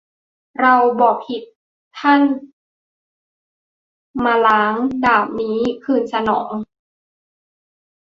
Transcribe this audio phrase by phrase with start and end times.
[0.59, 1.43] เราบ่ผิด
[1.99, 2.21] ท่าน
[4.23, 4.73] มล้าง
[5.05, 6.53] ดาบนี้ คืนสนอง